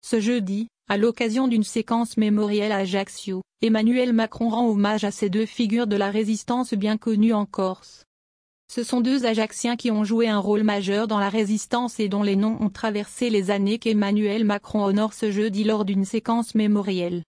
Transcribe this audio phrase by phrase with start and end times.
[0.00, 5.28] Ce jeudi, à l'occasion d'une séquence mémorielle à Ajaccio, Emmanuel Macron rend hommage à ces
[5.28, 8.04] deux figures de la résistance bien connues en Corse.
[8.70, 12.22] Ce sont deux Ajacciens qui ont joué un rôle majeur dans la résistance et dont
[12.22, 17.22] les noms ont traversé les années qu'Emmanuel Macron honore ce jeudi lors d'une séquence mémorielle.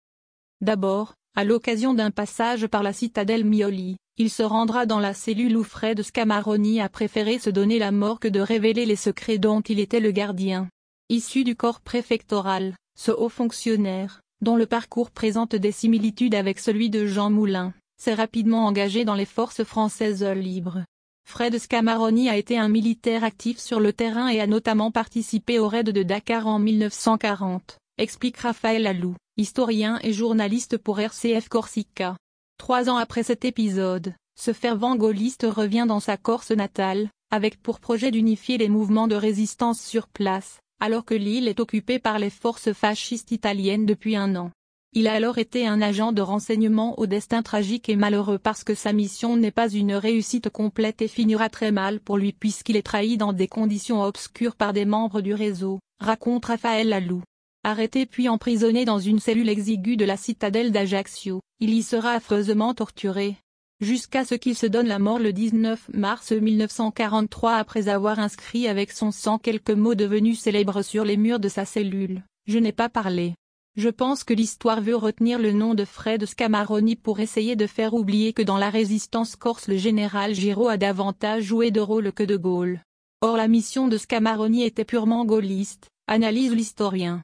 [0.61, 5.57] D'abord, à l'occasion d'un passage par la citadelle Mioli, il se rendra dans la cellule
[5.57, 9.63] où Fred Scamaroni a préféré se donner la mort que de révéler les secrets dont
[9.63, 10.69] il était le gardien.
[11.13, 16.89] Issu du corps préfectoral, ce haut fonctionnaire, dont le parcours présente des similitudes avec celui
[16.89, 20.85] de Jean Moulin, s'est rapidement engagé dans les forces françaises libres.
[21.29, 25.67] Fred Scamaroni a été un militaire actif sur le terrain et a notamment participé au
[25.67, 32.17] raid de Dakar en 1940, explique Raphaël Alou, historien et journaliste pour RCF Corsica.
[32.57, 37.81] Trois ans après cet épisode, ce fervent gaulliste revient dans sa Corse natale, avec pour
[37.81, 42.31] projet d'unifier les mouvements de résistance sur place, alors que l'île est occupée par les
[42.31, 44.51] forces fascistes italiennes depuis un an.
[44.93, 48.75] Il a alors été un agent de renseignement au destin tragique et malheureux parce que
[48.75, 52.83] sa mission n'est pas une réussite complète et finira très mal pour lui puisqu'il est
[52.83, 57.23] trahi dans des conditions obscures par des membres du réseau, raconte Raphaël Lalou.
[57.63, 62.75] Arrêté puis emprisonné dans une cellule exiguë de la citadelle d'Ajaccio, il y sera affreusement
[62.75, 63.37] torturé.
[63.81, 68.93] Jusqu'à ce qu'il se donne la mort le 19 mars 1943 après avoir inscrit avec
[68.93, 72.23] son sang quelques mots devenus célèbres sur les murs de sa cellule.
[72.47, 73.35] Je n'ai pas parlé.
[73.79, 77.95] Je pense que l'histoire veut retenir le nom de Fred Scamaroni pour essayer de faire
[77.95, 82.23] oublier que dans la résistance corse le général Giraud a davantage joué de rôle que
[82.23, 82.83] de Gaulle.
[83.23, 87.23] Or la mission de Scamaroni était purement gaulliste, analyse l'historien.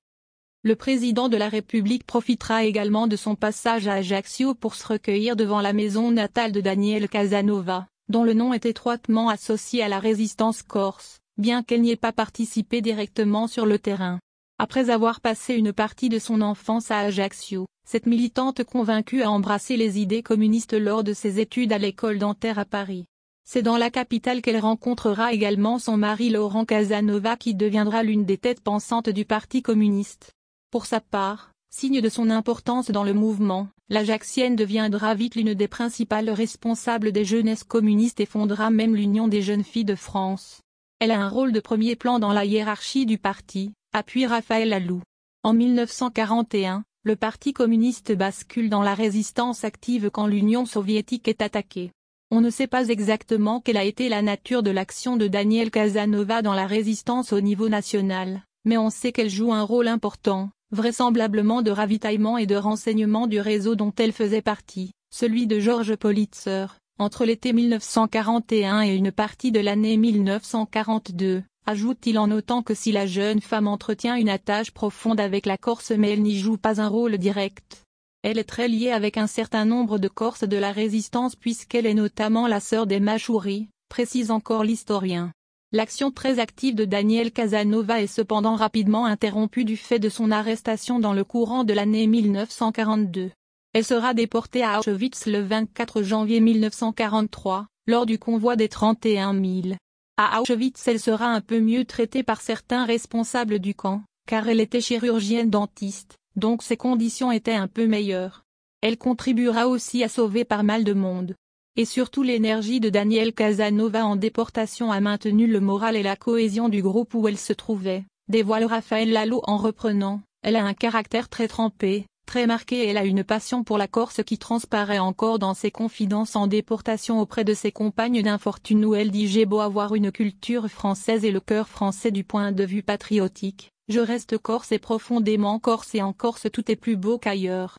[0.66, 5.36] Le président de la République profitera également de son passage à Ajaccio pour se recueillir
[5.36, 10.00] devant la maison natale de Daniel Casanova, dont le nom est étroitement associé à la
[10.00, 14.18] résistance corse, bien qu'elle n'y ait pas participé directement sur le terrain.
[14.58, 19.76] Après avoir passé une partie de son enfance à Ajaccio, cette militante convaincue a embrassé
[19.76, 23.04] les idées communistes lors de ses études à l'école dentaire à Paris.
[23.44, 28.36] C'est dans la capitale qu'elle rencontrera également son mari Laurent Casanova qui deviendra l'une des
[28.36, 30.32] têtes pensantes du Parti communiste.
[30.70, 35.68] Pour sa part, signe de son importance dans le mouvement, l'Ajaxienne deviendra vite l'une des
[35.68, 40.60] principales responsables des jeunesses communistes et fondera même l'Union des jeunes filles de France.
[40.98, 45.02] Elle a un rôle de premier plan dans la hiérarchie du parti, appuie Raphaël Alou.
[45.44, 51.92] En 1941, le Parti communiste bascule dans la résistance active quand l'Union soviétique est attaquée.
[52.32, 56.42] On ne sait pas exactement quelle a été la nature de l'action de Daniel Casanova
[56.42, 61.62] dans la résistance au niveau national, mais on sait qu'elle joue un rôle important, vraisemblablement
[61.62, 66.76] de ravitaillement et de renseignement du réseau dont elle faisait partie, celui de Georges Politzer,
[66.98, 73.06] entre l'été 1941 et une partie de l'année 1942, ajoute-t-il en notant que si la
[73.06, 76.88] jeune femme entretient une attache profonde avec la Corse mais elle n'y joue pas un
[76.88, 77.84] rôle direct.
[78.22, 81.94] Elle est très liée avec un certain nombre de Corses de la résistance puisqu'elle est
[81.94, 85.30] notamment la sœur des Machouris, précise encore l'historien.
[85.72, 91.00] L'action très active de Daniel Casanova est cependant rapidement interrompue du fait de son arrestation
[91.00, 93.32] dans le courant de l'année 1942.
[93.72, 99.74] Elle sera déportée à Auschwitz le 24 janvier 1943, lors du convoi des 31 000.
[100.16, 104.60] À Auschwitz elle sera un peu mieux traitée par certains responsables du camp, car elle
[104.60, 108.44] était chirurgienne dentiste, donc ses conditions étaient un peu meilleures.
[108.82, 111.34] Elle contribuera aussi à sauver pas mal de monde
[111.76, 116.68] et surtout l'énergie de Daniel Casanova en déportation a maintenu le moral et la cohésion
[116.68, 121.28] du groupe où elle se trouvait, dévoile Raphaël Lalo en reprenant, elle a un caractère
[121.28, 125.54] très trempé, très marqué elle a une passion pour la Corse qui transparaît encore dans
[125.54, 129.94] ses confidences en déportation auprès de ses compagnes d'infortune où elle dit j'ai beau avoir
[129.94, 134.72] une culture française et le cœur français du point de vue patriotique, je reste corse
[134.72, 137.76] et profondément corse et en Corse tout est plus beau qu'ailleurs.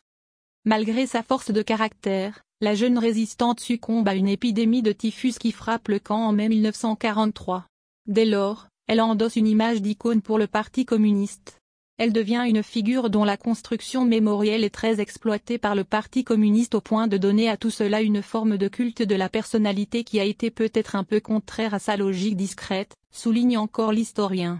[0.64, 5.52] Malgré sa force de caractère, la jeune résistante succombe à une épidémie de typhus qui
[5.52, 7.66] frappe le camp en mai 1943.
[8.06, 11.58] Dès lors, elle endosse une image d'icône pour le Parti communiste.
[11.98, 16.74] Elle devient une figure dont la construction mémorielle est très exploitée par le Parti communiste
[16.74, 20.20] au point de donner à tout cela une forme de culte de la personnalité qui
[20.20, 24.56] a été peut-être un peu contraire à sa logique discrète, souligne encore l'historien.